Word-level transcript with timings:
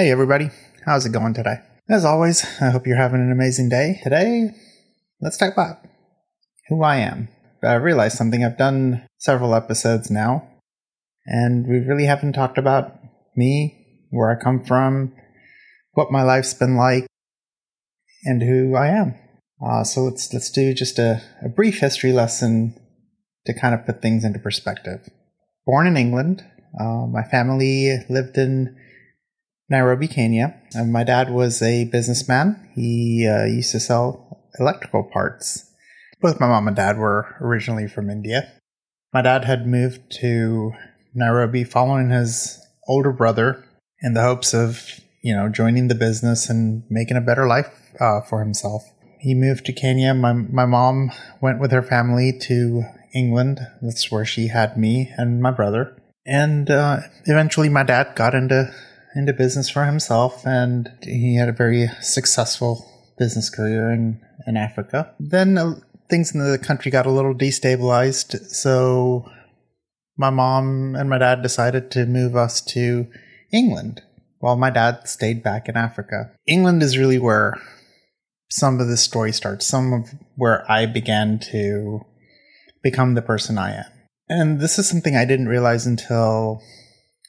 Hey, 0.00 0.12
everybody. 0.12 0.50
How's 0.86 1.06
it 1.06 1.10
going 1.10 1.34
today? 1.34 1.56
As 1.90 2.04
always, 2.04 2.46
I 2.60 2.70
hope 2.70 2.86
you're 2.86 2.96
having 2.96 3.20
an 3.20 3.32
amazing 3.32 3.68
day. 3.68 3.98
Today, 4.04 4.50
let's 5.20 5.36
talk 5.36 5.52
about 5.52 5.78
who 6.68 6.84
I 6.84 6.98
am. 6.98 7.26
I 7.64 7.74
realized 7.74 8.16
something. 8.16 8.44
I've 8.44 8.56
done 8.56 9.08
several 9.18 9.56
episodes 9.56 10.08
now, 10.08 10.48
and 11.26 11.66
we 11.66 11.80
really 11.80 12.04
haven't 12.04 12.34
talked 12.34 12.58
about 12.58 12.94
me, 13.34 14.06
where 14.10 14.30
I 14.30 14.40
come 14.40 14.62
from, 14.62 15.14
what 15.94 16.12
my 16.12 16.22
life's 16.22 16.54
been 16.54 16.76
like, 16.76 17.08
and 18.22 18.40
who 18.40 18.76
I 18.76 18.90
am. 18.90 19.16
Uh, 19.60 19.82
so 19.82 20.02
let's 20.02 20.32
let's 20.32 20.52
do 20.52 20.74
just 20.74 21.00
a, 21.00 21.20
a 21.44 21.48
brief 21.48 21.80
history 21.80 22.12
lesson 22.12 22.76
to 23.46 23.52
kind 23.52 23.74
of 23.74 23.84
put 23.84 24.00
things 24.00 24.24
into 24.24 24.38
perspective. 24.38 25.08
Born 25.66 25.88
in 25.88 25.96
England, 25.96 26.44
uh, 26.80 27.04
my 27.08 27.24
family 27.24 27.98
lived 28.08 28.38
in 28.38 28.76
Nairobi, 29.70 30.08
Kenya. 30.08 30.60
And 30.74 30.92
my 30.92 31.04
dad 31.04 31.30
was 31.30 31.62
a 31.62 31.84
businessman. 31.84 32.70
He 32.74 33.26
uh, 33.26 33.44
used 33.44 33.72
to 33.72 33.80
sell 33.80 34.42
electrical 34.58 35.04
parts. 35.04 35.70
Both 36.20 36.40
my 36.40 36.48
mom 36.48 36.66
and 36.66 36.76
dad 36.76 36.98
were 36.98 37.36
originally 37.40 37.86
from 37.86 38.10
India. 38.10 38.52
My 39.12 39.22
dad 39.22 39.44
had 39.44 39.66
moved 39.66 40.10
to 40.20 40.72
Nairobi 41.14 41.64
following 41.64 42.10
his 42.10 42.60
older 42.88 43.12
brother 43.12 43.64
in 44.00 44.14
the 44.14 44.22
hopes 44.22 44.54
of, 44.54 45.00
you 45.22 45.34
know, 45.34 45.48
joining 45.48 45.88
the 45.88 45.94
business 45.94 46.48
and 46.48 46.82
making 46.90 47.16
a 47.16 47.22
better 47.22 47.46
life 47.46 47.92
uh, 48.00 48.20
for 48.22 48.40
himself. 48.40 48.82
He 49.20 49.34
moved 49.34 49.66
to 49.66 49.72
Kenya. 49.72 50.14
My, 50.14 50.32
my 50.32 50.66
mom 50.66 51.10
went 51.40 51.60
with 51.60 51.72
her 51.72 51.82
family 51.82 52.32
to 52.42 52.84
England. 53.14 53.60
That's 53.82 54.10
where 54.10 54.24
she 54.24 54.48
had 54.48 54.76
me 54.76 55.12
and 55.16 55.40
my 55.40 55.50
brother. 55.50 55.96
And 56.26 56.70
uh, 56.70 57.00
eventually 57.24 57.68
my 57.68 57.82
dad 57.82 58.14
got 58.14 58.34
into 58.34 58.72
into 59.18 59.32
business 59.32 59.68
for 59.68 59.84
himself, 59.84 60.46
and 60.46 60.90
he 61.02 61.36
had 61.36 61.48
a 61.48 61.52
very 61.52 61.88
successful 62.00 62.88
business 63.18 63.50
career 63.50 63.90
in, 63.90 64.20
in 64.46 64.56
Africa. 64.56 65.12
Then 65.18 65.58
uh, 65.58 65.74
things 66.08 66.32
in 66.32 66.40
the 66.40 66.56
country 66.56 66.92
got 66.92 67.04
a 67.04 67.10
little 67.10 67.34
destabilized, 67.34 68.46
so 68.46 69.28
my 70.16 70.30
mom 70.30 70.94
and 70.94 71.10
my 71.10 71.18
dad 71.18 71.42
decided 71.42 71.90
to 71.90 72.06
move 72.06 72.36
us 72.36 72.60
to 72.60 73.08
England 73.52 74.02
while 74.38 74.56
my 74.56 74.70
dad 74.70 75.08
stayed 75.08 75.42
back 75.42 75.68
in 75.68 75.76
Africa. 75.76 76.30
England 76.46 76.80
is 76.80 76.96
really 76.96 77.18
where 77.18 77.60
some 78.50 78.78
of 78.78 78.86
the 78.86 78.96
story 78.96 79.32
starts, 79.32 79.66
some 79.66 79.92
of 79.92 80.14
where 80.36 80.70
I 80.70 80.86
began 80.86 81.40
to 81.50 82.06
become 82.84 83.14
the 83.14 83.22
person 83.22 83.58
I 83.58 83.78
am. 83.78 83.84
And 84.28 84.60
this 84.60 84.78
is 84.78 84.88
something 84.88 85.16
I 85.16 85.24
didn't 85.24 85.48
realize 85.48 85.86
until 85.86 86.62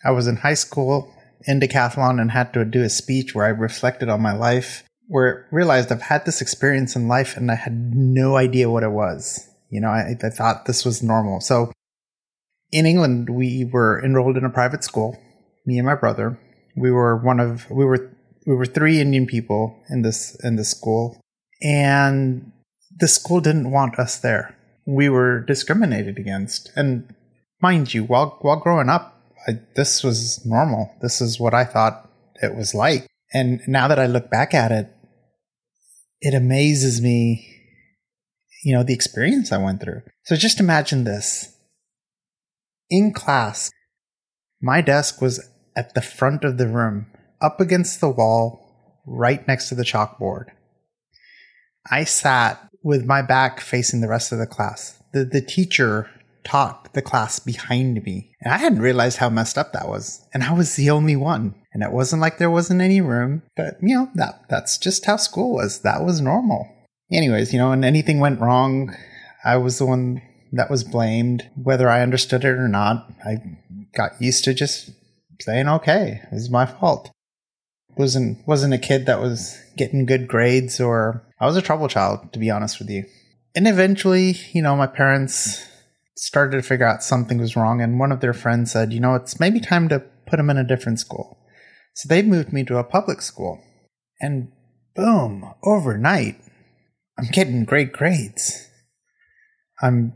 I 0.06 0.12
was 0.12 0.28
in 0.28 0.38
high 0.38 0.54
school 0.54 1.12
in 1.46 1.60
decathlon 1.60 2.20
and 2.20 2.32
had 2.32 2.54
to 2.54 2.66
do 2.66 2.84
a 2.84 2.90
speech 2.90 3.34
where 3.34 3.46
I 3.46 3.50
reflected 3.50 4.10
on 4.10 4.22
my 4.22 4.34
life, 4.34 4.84
where 5.08 5.48
I 5.52 5.56
realized 5.56 5.92
I've 5.92 6.02
had 6.02 6.26
this 6.26 6.42
experience 6.42 6.96
in 6.96 7.08
life 7.08 7.38
and 7.38 7.52
I 7.52 7.56
had 7.56 7.96
no 7.96 8.38
idea 8.38 8.70
what 8.70 8.84
it 8.84 8.92
was. 8.92 9.48
You 9.70 9.82
know, 9.82 9.90
I, 9.90 10.16
I 10.22 10.30
thought 10.30 10.66
this 10.66 10.84
was 10.84 11.04
normal. 11.04 11.42
So 11.42 11.72
in 12.72 12.86
England, 12.86 13.30
we 13.30 13.66
were 13.66 14.04
enrolled 14.04 14.38
in 14.38 14.46
a 14.46 14.50
private 14.50 14.84
school, 14.84 15.18
me 15.66 15.78
and 15.78 15.86
my 15.86 15.96
brother. 15.96 16.40
We 16.76 16.92
were 16.92 17.18
one 17.18 17.40
of, 17.40 17.70
we 17.70 17.86
were, 17.86 18.12
we 18.46 18.56
were 18.56 18.66
three 18.66 19.00
Indian 19.00 19.26
people 19.26 19.82
in 19.90 20.02
this, 20.02 20.38
in 20.44 20.56
this 20.56 20.72
school. 20.72 21.20
And 21.62 22.52
the 22.98 23.08
school 23.08 23.42
didn't 23.42 23.72
want 23.72 24.00
us 24.00 24.18
there. 24.18 24.56
We 24.86 25.10
were 25.10 25.42
discriminated 25.42 26.18
against. 26.18 26.72
And 26.76 27.14
mind 27.62 27.94
you, 27.94 28.04
while, 28.04 28.38
while 28.42 28.60
growing 28.60 28.90
up, 28.90 29.19
I, 29.50 29.60
this 29.76 30.04
was 30.04 30.46
normal. 30.46 30.94
This 31.02 31.22
is 31.22 31.40
what 31.40 31.54
I 31.54 31.66
thought 31.66 32.10
it 32.42 32.56
was 32.56 32.76
like. 32.76 33.08
And 33.34 33.62
now 33.68 33.88
that 33.88 34.00
I 34.00 34.06
look 34.06 34.30
back 34.30 34.54
at 34.54 34.72
it, 34.72 34.90
it 36.22 36.34
amazes 36.34 37.02
me, 37.02 37.48
you 38.64 38.76
know, 38.76 38.84
the 38.84 38.94
experience 38.94 39.52
I 39.52 39.58
went 39.58 39.82
through. 39.82 40.02
So 40.26 40.36
just 40.36 40.60
imagine 40.60 41.04
this. 41.04 41.56
In 42.90 43.14
class, 43.14 43.72
my 44.62 44.82
desk 44.82 45.22
was 45.22 45.50
at 45.76 45.94
the 45.94 46.02
front 46.02 46.44
of 46.44 46.58
the 46.58 46.68
room, 46.68 47.08
up 47.42 47.60
against 47.60 48.02
the 48.02 48.10
wall, 48.10 49.02
right 49.06 49.48
next 49.48 49.70
to 49.70 49.76
the 49.76 49.84
chalkboard. 49.84 50.46
I 51.90 52.04
sat 52.04 52.70
with 52.84 53.06
my 53.06 53.22
back 53.22 53.62
facing 53.62 54.02
the 54.02 54.10
rest 54.10 54.32
of 54.32 54.40
the 54.40 54.48
class. 54.48 55.02
The, 55.14 55.26
the 55.26 55.42
teacher 55.42 56.10
taught 56.44 56.94
the 56.94 57.02
class 57.02 57.40
behind 57.40 58.04
me. 58.04 58.32
And 58.42 58.54
I 58.54 58.58
hadn't 58.58 58.82
realized 58.82 59.18
how 59.18 59.30
messed 59.30 59.58
up 59.58 59.74
that 59.74 59.88
was. 59.88 60.26
And 60.34 60.44
I 60.44 60.54
was 60.54 60.76
the 60.76 60.90
only 60.90 61.16
one. 61.16 61.56
And 61.74 61.84
it 61.84 61.92
wasn't 61.92 62.22
like 62.22 62.38
there 62.38 62.50
wasn't 62.50 62.82
any 62.82 63.02
room, 63.02 63.44
but 63.56 63.78
you 63.82 63.96
know, 63.96 64.10
that 64.16 64.50
that's 64.50 64.78
just 64.78 65.06
how 65.06 65.18
school 65.18 65.54
was. 65.54 65.82
That 65.82 66.04
was 66.04 66.20
normal. 66.20 66.68
Anyways, 67.12 67.54
you 67.54 67.60
know, 67.60 67.70
when 67.70 67.84
anything 67.84 68.20
went 68.20 68.40
wrong, 68.40 68.96
I 69.44 69.58
was 69.58 69.78
the 69.78 69.86
one 69.86 70.22
that 70.52 70.70
was 70.70 70.84
blamed. 70.84 71.50
Whether 71.56 71.88
I 71.88 72.02
understood 72.02 72.44
it 72.44 72.50
or 72.50 72.68
not, 72.68 73.12
I 73.26 73.38
got 73.96 74.20
used 74.20 74.44
to 74.46 74.54
just 74.54 74.92
saying, 75.42 75.68
okay, 75.68 76.22
it 76.24 76.34
was 76.34 76.50
my 76.50 76.66
fault. 76.66 77.12
Wasn't 77.98 78.48
wasn't 78.48 78.74
a 78.74 78.80
kid 78.80 79.06
that 79.06 79.22
was 79.22 79.60
getting 79.76 80.06
good 80.06 80.28
grades 80.28 80.80
or 80.80 81.24
I 81.40 81.46
was 81.46 81.58
a 81.58 81.62
trouble 81.62 81.88
child, 81.88 82.34
to 82.34 82.40
be 82.40 82.50
honest 82.50 82.80
with 82.80 82.90
you. 82.90 83.06
And 83.56 83.68
eventually, 83.68 84.38
you 84.54 84.62
know, 84.62 84.76
my 84.76 84.88
parents 84.88 85.66
started 86.20 86.58
to 86.58 86.64
figure 86.64 86.86
out 86.86 87.04
something 87.04 87.38
was 87.40 87.56
wrong, 87.56 87.82
and 87.82 88.00
one 88.00 88.12
of 88.12 88.20
their 88.20 88.34
friends 88.34 88.72
said, 88.72 88.94
You 88.94 89.00
know, 89.00 89.16
it's 89.16 89.40
maybe 89.40 89.60
time 89.60 89.90
to 89.90 90.04
put 90.28 90.40
him 90.40 90.50
in 90.50 90.58
a 90.58 90.68
different 90.68 91.00
school. 91.00 91.38
So 91.96 92.08
they 92.08 92.22
moved 92.22 92.54
me 92.54 92.64
to 92.66 92.78
a 92.78 92.84
public 92.84 93.22
school. 93.22 93.62
And 94.22 94.52
boom, 94.96 95.54
overnight, 95.64 96.36
I'm 97.18 97.28
getting 97.32 97.66
great 97.66 97.94
grades. 97.94 98.68
I'm 99.82 100.14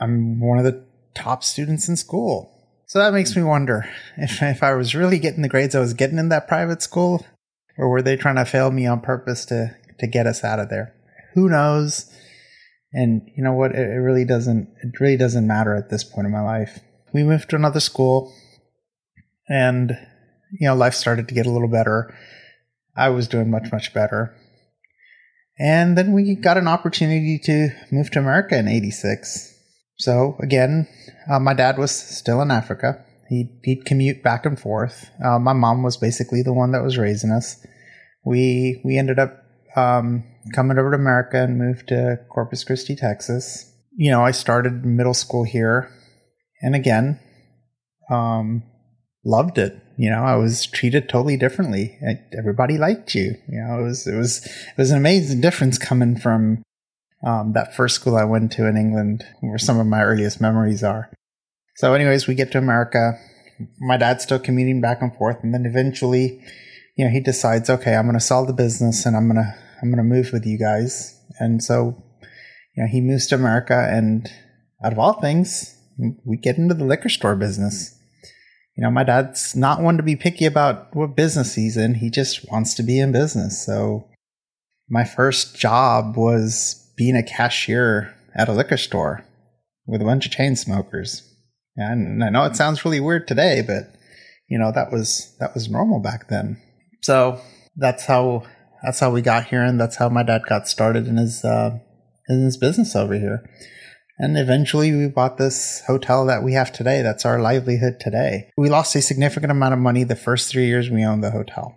I'm 0.00 0.40
one 0.40 0.58
of 0.58 0.64
the 0.64 0.84
top 1.14 1.44
students 1.44 1.88
in 1.88 1.96
school. 1.96 2.56
So 2.86 2.98
that 2.98 3.12
makes 3.12 3.36
me 3.36 3.42
wonder 3.42 3.88
if, 4.16 4.42
if 4.42 4.62
I 4.62 4.74
was 4.74 4.94
really 4.94 5.18
getting 5.18 5.42
the 5.42 5.48
grades 5.48 5.74
I 5.74 5.80
was 5.80 5.94
getting 5.94 6.18
in 6.18 6.28
that 6.30 6.48
private 6.48 6.82
school, 6.82 7.24
or 7.76 7.88
were 7.88 8.02
they 8.02 8.16
trying 8.16 8.36
to 8.36 8.44
fail 8.44 8.70
me 8.70 8.86
on 8.86 9.00
purpose 9.00 9.44
to, 9.46 9.76
to 9.98 10.06
get 10.06 10.26
us 10.26 10.42
out 10.44 10.58
of 10.58 10.68
there? 10.68 10.94
Who 11.34 11.48
knows? 11.48 12.10
And 12.92 13.22
you 13.36 13.42
know 13.42 13.52
what? 13.52 13.72
It, 13.72 14.00
really 14.00 14.24
doesn't. 14.24 14.68
It 14.82 14.98
really 15.00 15.16
doesn't 15.16 15.46
matter 15.46 15.74
at 15.74 15.90
this 15.90 16.04
point 16.04 16.26
in 16.26 16.32
my 16.32 16.40
life. 16.40 16.80
We 17.12 17.22
moved 17.22 17.50
to 17.50 17.56
another 17.56 17.80
school, 17.80 18.32
and 19.48 19.96
you 20.58 20.66
know, 20.66 20.74
life 20.74 20.94
started 20.94 21.28
to 21.28 21.34
get 21.34 21.46
a 21.46 21.50
little 21.50 21.68
better. 21.68 22.14
I 22.96 23.10
was 23.10 23.28
doing 23.28 23.50
much 23.50 23.70
much 23.72 23.94
better. 23.94 24.34
And 25.58 25.96
then 25.96 26.12
we 26.12 26.34
got 26.34 26.56
an 26.56 26.66
opportunity 26.66 27.38
to 27.44 27.68
move 27.92 28.10
to 28.12 28.18
America 28.18 28.58
in 28.58 28.66
'86. 28.66 29.54
So 29.98 30.36
again, 30.40 30.88
uh, 31.30 31.38
my 31.38 31.54
dad 31.54 31.78
was 31.78 31.90
still 31.90 32.40
in 32.40 32.50
Africa. 32.50 33.04
He'd, 33.28 33.60
he'd 33.62 33.84
commute 33.84 34.24
back 34.24 34.44
and 34.44 34.58
forth. 34.58 35.08
Uh, 35.24 35.38
my 35.38 35.52
mom 35.52 35.84
was 35.84 35.96
basically 35.96 36.42
the 36.42 36.52
one 36.52 36.72
that 36.72 36.82
was 36.82 36.98
raising 36.98 37.30
us. 37.30 37.64
We 38.24 38.80
we 38.84 38.98
ended 38.98 39.18
up 39.20 39.44
um, 39.76 40.24
coming 40.54 40.78
over 40.78 40.90
to 40.90 40.96
America 40.96 41.42
and 41.42 41.58
moved 41.58 41.88
to 41.88 42.20
Corpus 42.28 42.64
Christi, 42.64 42.96
Texas. 42.96 43.72
You 43.96 44.10
know, 44.10 44.24
I 44.24 44.30
started 44.30 44.84
middle 44.84 45.14
school 45.14 45.44
here, 45.44 45.90
and 46.62 46.74
again, 46.74 47.20
um, 48.10 48.62
loved 49.24 49.58
it. 49.58 49.76
You 49.96 50.10
know, 50.10 50.22
I 50.22 50.36
was 50.36 50.66
treated 50.66 51.08
totally 51.08 51.36
differently. 51.36 51.98
Everybody 52.36 52.78
liked 52.78 53.14
you. 53.14 53.34
You 53.48 53.60
know, 53.60 53.80
it 53.80 53.82
was 53.82 54.06
it 54.06 54.16
was 54.16 54.46
it 54.46 54.78
was 54.78 54.90
an 54.90 54.96
amazing 54.96 55.40
difference 55.40 55.78
coming 55.78 56.16
from 56.16 56.62
um, 57.26 57.52
that 57.52 57.76
first 57.76 57.96
school 57.96 58.16
I 58.16 58.24
went 58.24 58.52
to 58.52 58.66
in 58.66 58.76
England, 58.76 59.24
where 59.40 59.58
some 59.58 59.78
of 59.78 59.86
my 59.86 60.02
earliest 60.02 60.40
memories 60.40 60.82
are. 60.82 61.10
So, 61.76 61.92
anyways, 61.92 62.26
we 62.26 62.34
get 62.34 62.52
to 62.52 62.58
America. 62.58 63.18
My 63.78 63.98
dad's 63.98 64.22
still 64.22 64.38
commuting 64.38 64.80
back 64.80 65.02
and 65.02 65.14
forth, 65.14 65.36
and 65.42 65.52
then 65.52 65.66
eventually, 65.66 66.42
you 66.96 67.04
know, 67.04 67.10
he 67.10 67.20
decides, 67.20 67.68
okay, 67.68 67.94
I'm 67.94 68.06
going 68.06 68.14
to 68.14 68.24
sell 68.24 68.46
the 68.46 68.54
business 68.54 69.04
and 69.04 69.14
I'm 69.16 69.30
going 69.30 69.44
to 69.44 69.54
I'm 69.82 69.90
going 69.90 69.98
to 69.98 70.02
move 70.02 70.30
with 70.32 70.46
you 70.46 70.58
guys. 70.58 71.18
And 71.38 71.62
so, 71.62 72.02
you 72.76 72.82
know, 72.82 72.88
he 72.88 73.00
moves 73.00 73.26
to 73.28 73.34
America 73.34 73.88
and 73.90 74.28
out 74.84 74.92
of 74.92 74.98
all 74.98 75.14
things, 75.14 75.76
we 76.24 76.36
get 76.36 76.56
into 76.56 76.74
the 76.74 76.84
liquor 76.84 77.08
store 77.08 77.36
business. 77.36 77.96
You 78.76 78.84
know, 78.84 78.90
my 78.90 79.04
dad's 79.04 79.54
not 79.54 79.82
one 79.82 79.96
to 79.96 80.02
be 80.02 80.16
picky 80.16 80.46
about 80.46 80.94
what 80.94 81.16
business 81.16 81.54
he's 81.54 81.76
in. 81.76 81.94
He 81.94 82.08
just 82.08 82.50
wants 82.50 82.74
to 82.74 82.82
be 82.82 82.98
in 82.98 83.12
business. 83.12 83.64
So 83.64 84.08
my 84.88 85.04
first 85.04 85.56
job 85.56 86.16
was 86.16 86.90
being 86.96 87.16
a 87.16 87.22
cashier 87.22 88.14
at 88.34 88.48
a 88.48 88.52
liquor 88.52 88.76
store 88.76 89.24
with 89.86 90.00
a 90.00 90.04
bunch 90.04 90.24
of 90.24 90.32
chain 90.32 90.56
smokers. 90.56 91.26
And 91.76 92.22
I 92.24 92.30
know 92.30 92.44
it 92.44 92.56
sounds 92.56 92.84
really 92.84 93.00
weird 93.00 93.28
today, 93.28 93.62
but 93.66 93.94
you 94.48 94.58
know, 94.58 94.72
that 94.72 94.90
was 94.90 95.36
that 95.38 95.54
was 95.54 95.68
normal 95.68 96.00
back 96.00 96.28
then. 96.28 96.60
So 97.02 97.40
that's 97.76 98.04
how 98.04 98.44
that's 98.82 99.00
how 99.00 99.10
we 99.10 99.22
got 99.22 99.46
here, 99.46 99.62
and 99.62 99.80
that's 99.80 99.96
how 99.96 100.08
my 100.08 100.22
dad 100.22 100.42
got 100.48 100.68
started 100.68 101.06
in 101.06 101.16
his 101.16 101.44
uh, 101.44 101.78
in 102.28 102.44
his 102.44 102.56
business 102.56 102.94
over 102.96 103.14
here. 103.14 103.48
And 104.18 104.36
eventually, 104.36 104.92
we 104.92 105.08
bought 105.08 105.38
this 105.38 105.82
hotel 105.86 106.26
that 106.26 106.42
we 106.42 106.52
have 106.52 106.72
today. 106.72 107.00
That's 107.00 107.24
our 107.24 107.40
livelihood 107.40 108.00
today. 108.00 108.50
We 108.56 108.68
lost 108.68 108.94
a 108.94 109.00
significant 109.00 109.50
amount 109.50 109.72
of 109.72 109.80
money 109.80 110.04
the 110.04 110.14
first 110.14 110.50
three 110.50 110.66
years 110.66 110.90
we 110.90 111.04
owned 111.04 111.24
the 111.24 111.30
hotel. 111.30 111.76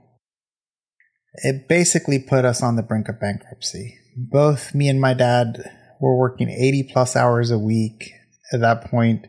it 1.36 1.68
basically 1.68 2.20
put 2.20 2.46
us 2.46 2.62
on 2.62 2.76
the 2.76 2.84
brink 2.84 3.10
of 3.10 3.20
bankruptcy. 3.20 3.98
Both 4.16 4.76
me 4.76 4.88
and 4.90 5.02
my 5.02 5.14
dad 5.14 5.72
were 6.00 6.18
working 6.18 6.50
80 6.50 6.90
plus 6.92 7.16
hours 7.16 7.50
a 7.50 7.58
week 7.58 8.12
at 8.52 8.60
that 8.60 8.86
point 8.92 9.26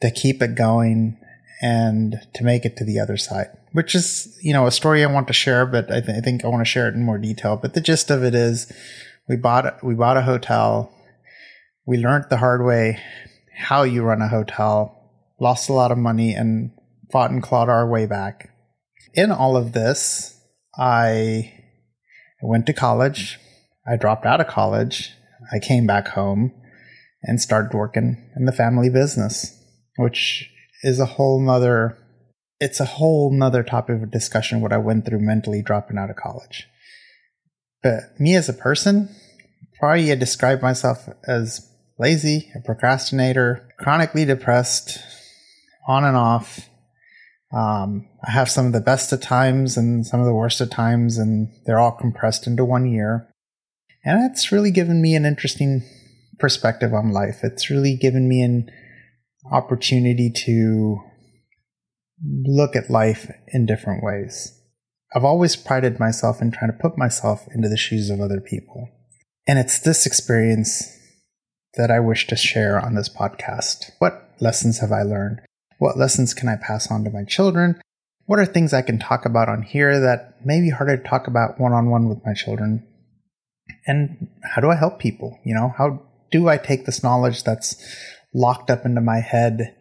to 0.00 0.10
keep 0.10 0.42
it 0.42 0.56
going 0.56 1.19
and 1.60 2.16
to 2.34 2.44
make 2.44 2.64
it 2.64 2.76
to 2.76 2.84
the 2.84 2.98
other 2.98 3.16
side, 3.16 3.48
which 3.72 3.94
is, 3.94 4.36
you 4.42 4.52
know, 4.52 4.66
a 4.66 4.70
story 4.70 5.04
I 5.04 5.12
want 5.12 5.26
to 5.26 5.32
share, 5.32 5.66
but 5.66 5.90
I, 5.90 6.00
th- 6.00 6.16
I 6.16 6.20
think 6.20 6.44
I 6.44 6.48
want 6.48 6.62
to 6.62 6.70
share 6.70 6.88
it 6.88 6.94
in 6.94 7.04
more 7.04 7.18
detail. 7.18 7.56
But 7.56 7.74
the 7.74 7.80
gist 7.80 8.10
of 8.10 8.24
it 8.24 8.34
is 8.34 8.72
we 9.28 9.36
bought, 9.36 9.84
we 9.84 9.94
bought 9.94 10.16
a 10.16 10.22
hotel. 10.22 10.92
We 11.86 11.98
learned 11.98 12.26
the 12.30 12.38
hard 12.38 12.64
way 12.64 12.98
how 13.56 13.82
you 13.82 14.02
run 14.02 14.22
a 14.22 14.28
hotel, 14.28 15.10
lost 15.38 15.68
a 15.68 15.74
lot 15.74 15.92
of 15.92 15.98
money 15.98 16.32
and 16.32 16.70
fought 17.12 17.30
and 17.30 17.42
clawed 17.42 17.68
our 17.68 17.86
way 17.86 18.06
back. 18.06 18.50
In 19.12 19.30
all 19.30 19.56
of 19.56 19.72
this, 19.72 20.40
I 20.78 21.52
went 22.42 22.66
to 22.66 22.72
college. 22.72 23.38
I 23.86 23.96
dropped 23.96 24.24
out 24.24 24.40
of 24.40 24.46
college. 24.46 25.12
I 25.52 25.58
came 25.58 25.86
back 25.86 26.08
home 26.08 26.52
and 27.22 27.40
started 27.40 27.76
working 27.76 28.30
in 28.36 28.46
the 28.46 28.52
family 28.52 28.88
business, 28.88 29.58
which 29.96 30.50
is 30.82 31.00
a 31.00 31.06
whole 31.06 31.40
nother 31.40 31.96
it's 32.60 32.78
a 32.78 32.84
whole 32.84 33.32
nother 33.32 33.62
topic 33.62 34.02
of 34.02 34.10
discussion 34.10 34.60
what 34.60 34.72
I 34.72 34.76
went 34.76 35.06
through 35.06 35.20
mentally 35.20 35.62
dropping 35.62 35.96
out 35.96 36.10
of 36.10 36.16
college. 36.16 36.68
But 37.82 38.20
me 38.20 38.34
as 38.36 38.50
a 38.50 38.52
person, 38.54 39.08
probably 39.78 40.12
I 40.12 40.14
describe 40.14 40.60
myself 40.60 41.08
as 41.26 41.66
lazy, 41.98 42.52
a 42.54 42.60
procrastinator, 42.60 43.66
chronically 43.78 44.26
depressed, 44.26 44.98
on 45.88 46.04
and 46.04 46.16
off. 46.16 46.68
Um, 47.52 48.06
I 48.22 48.30
have 48.30 48.50
some 48.50 48.66
of 48.66 48.72
the 48.72 48.80
best 48.80 49.10
of 49.12 49.22
times 49.22 49.78
and 49.78 50.06
some 50.06 50.20
of 50.20 50.26
the 50.26 50.34
worst 50.34 50.60
of 50.60 50.68
times, 50.70 51.16
and 51.16 51.48
they're 51.64 51.80
all 51.80 51.92
compressed 51.92 52.46
into 52.46 52.64
one 52.64 52.86
year. 52.86 53.26
And 54.04 54.30
it's 54.30 54.52
really 54.52 54.70
given 54.70 55.00
me 55.00 55.14
an 55.14 55.24
interesting 55.24 55.82
perspective 56.38 56.92
on 56.92 57.10
life. 57.10 57.40
It's 57.42 57.70
really 57.70 57.96
given 57.96 58.28
me 58.28 58.42
an 58.42 58.70
opportunity 59.50 60.30
to 60.44 61.00
look 62.22 62.76
at 62.76 62.90
life 62.90 63.30
in 63.48 63.66
different 63.66 64.04
ways. 64.04 64.56
I've 65.14 65.24
always 65.24 65.56
prided 65.56 65.98
myself 65.98 66.40
in 66.40 66.52
trying 66.52 66.70
to 66.70 66.78
put 66.78 66.96
myself 66.96 67.46
into 67.54 67.68
the 67.68 67.76
shoes 67.76 68.10
of 68.10 68.20
other 68.20 68.40
people. 68.40 68.88
And 69.46 69.58
it's 69.58 69.80
this 69.80 70.06
experience 70.06 70.96
that 71.74 71.90
I 71.90 72.00
wish 72.00 72.26
to 72.28 72.36
share 72.36 72.78
on 72.78 72.94
this 72.94 73.08
podcast. 73.08 73.90
What 73.98 74.30
lessons 74.40 74.78
have 74.78 74.92
I 74.92 75.02
learned? 75.02 75.40
What 75.78 75.98
lessons 75.98 76.34
can 76.34 76.48
I 76.48 76.56
pass 76.56 76.90
on 76.90 77.04
to 77.04 77.10
my 77.10 77.24
children? 77.24 77.80
What 78.26 78.38
are 78.38 78.46
things 78.46 78.72
I 78.72 78.82
can 78.82 78.98
talk 78.98 79.24
about 79.24 79.48
on 79.48 79.62
here 79.62 79.98
that 79.98 80.44
may 80.44 80.60
be 80.60 80.70
harder 80.70 80.96
to 80.96 81.02
talk 81.02 81.26
about 81.26 81.58
one 81.58 81.72
on 81.72 81.90
one 81.90 82.08
with 82.08 82.24
my 82.24 82.34
children? 82.34 82.86
And 83.86 84.28
how 84.44 84.60
do 84.60 84.70
I 84.70 84.76
help 84.76 84.98
people? 85.00 85.38
You 85.44 85.54
know, 85.54 85.74
how 85.76 86.02
do 86.30 86.48
I 86.48 86.56
take 86.56 86.86
this 86.86 87.02
knowledge 87.02 87.42
that's 87.42 87.76
locked 88.34 88.70
up 88.70 88.84
into 88.84 89.00
my 89.00 89.20
head, 89.20 89.74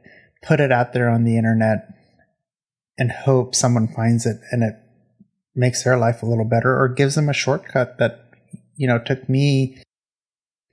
put 0.43 0.59
it 0.59 0.71
out 0.71 0.93
there 0.93 1.09
on 1.09 1.23
the 1.23 1.37
internet, 1.37 1.87
and 2.97 3.11
hope 3.11 3.55
someone 3.55 3.87
finds 3.87 4.25
it 4.25 4.37
and 4.51 4.63
it 4.63 4.75
makes 5.55 5.83
their 5.83 5.97
life 5.97 6.21
a 6.21 6.25
little 6.25 6.45
better 6.45 6.77
or 6.77 6.87
gives 6.87 7.15
them 7.15 7.29
a 7.29 7.33
shortcut 7.33 7.97
that, 7.97 8.29
you 8.75 8.87
know, 8.87 8.99
took 8.99 9.27
me 9.29 9.81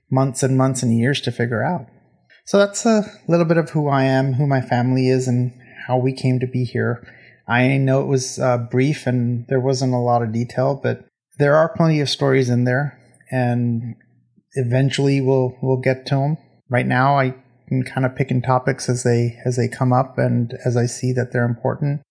months 0.09 0.43
and 0.43 0.57
months 0.57 0.83
and 0.83 0.97
years 0.97 1.21
to 1.21 1.31
figure 1.31 1.63
out. 1.63 1.87
So 2.45 2.57
that's 2.57 2.85
a 2.85 3.03
little 3.27 3.45
bit 3.45 3.57
of 3.57 3.71
who 3.71 3.89
I 3.89 4.03
am, 4.03 4.33
who 4.33 4.47
my 4.47 4.61
family 4.61 5.09
is, 5.09 5.27
and 5.27 5.53
how 5.87 5.97
we 5.97 6.13
came 6.13 6.39
to 6.39 6.47
be 6.47 6.63
here. 6.63 7.05
I 7.47 7.77
know 7.77 8.01
it 8.01 8.07
was 8.07 8.39
uh, 8.39 8.57
brief 8.57 9.07
and 9.07 9.45
there 9.47 9.59
wasn't 9.59 9.93
a 9.93 9.97
lot 9.97 10.21
of 10.21 10.33
detail, 10.33 10.79
but 10.81 11.05
there 11.37 11.55
are 11.55 11.75
plenty 11.75 12.01
of 12.01 12.09
stories 12.09 12.49
in 12.49 12.63
there, 12.63 12.99
and 13.31 13.95
eventually 14.53 15.21
we'll 15.21 15.57
we'll 15.61 15.81
get 15.81 16.05
to 16.07 16.15
them. 16.15 16.37
Right 16.69 16.85
now, 16.85 17.19
I 17.19 17.35
am 17.71 17.83
kind 17.83 18.05
of 18.05 18.15
picking 18.15 18.41
topics 18.41 18.89
as 18.89 19.03
they 19.03 19.37
as 19.45 19.57
they 19.57 19.67
come 19.67 19.93
up 19.93 20.17
and 20.17 20.53
as 20.65 20.77
I 20.77 20.85
see 20.85 21.13
that 21.13 21.31
they're 21.31 21.45
important. 21.45 22.01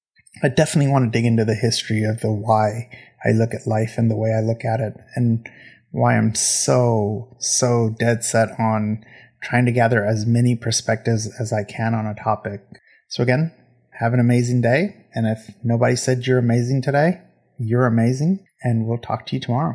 I 0.43 0.49
definitely 0.49 0.93
want 0.93 1.11
to 1.11 1.19
dig 1.19 1.27
into 1.27 1.45
the 1.45 1.55
history 1.55 2.05
of 2.05 2.21
the 2.21 2.31
why 2.31 2.91
I 3.25 3.33
look 3.33 3.55
at 3.55 3.67
life 3.67 3.95
and 3.97 4.11
the 4.11 4.17
way 4.17 4.35
I 4.35 4.41
look 4.41 4.65
at 4.65 4.81
it, 4.81 4.95
and 5.15 5.49
why 5.91 6.17
I'm 6.17 6.35
so 6.35 7.37
so 7.39 7.95
dead 7.99 8.23
set 8.23 8.49
on 8.59 9.05
trying 9.43 9.65
to 9.67 9.73
gather 9.73 10.05
as 10.05 10.27
many 10.27 10.55
perspectives 10.55 11.29
as 11.41 11.53
I 11.53 11.65
can 11.65 11.95
on 11.95 12.07
a 12.07 12.15
topic. 12.15 12.61
So 13.09 13.23
again, 13.23 13.53
have 13.99 14.13
an 14.13 14.21
amazing 14.21 14.61
day, 14.61 15.07
and 15.15 15.27
if 15.27 15.55
nobody 15.65 15.97
said 15.97 16.27
you're 16.27 16.39
amazing 16.39 16.83
today, 16.83 17.23
you're 17.59 17.87
amazing, 17.87 18.45
and 18.63 18.87
we'll 18.87 18.99
talk 18.99 19.27
to 19.27 19.37
you 19.37 19.41
tomorrow. 19.41 19.75